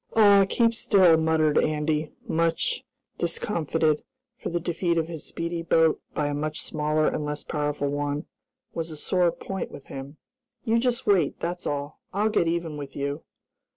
"Aw, 0.15 0.47
keep 0.49 0.73
still!" 0.73 1.15
muttered 1.15 1.59
Andy, 1.59 2.09
much 2.27 2.83
discomfited, 3.19 4.01
for 4.35 4.49
the 4.49 4.59
defeat 4.59 4.97
of 4.97 5.07
his 5.07 5.23
speedy 5.27 5.61
boat, 5.61 6.01
by 6.15 6.25
a 6.25 6.33
much 6.33 6.59
smaller 6.59 7.05
and 7.05 7.23
less 7.23 7.43
powerful 7.43 7.89
one, 7.89 8.25
was 8.73 8.89
a 8.89 8.97
sore 8.97 9.31
point 9.31 9.69
with 9.69 9.85
him. 9.93 10.17
"You 10.63 10.79
just 10.79 11.05
wait, 11.05 11.39
that's 11.39 11.67
all. 11.67 11.99
I'll 12.13 12.29
get 12.29 12.47
even 12.47 12.77
with 12.77 12.95
you!" 12.95 13.25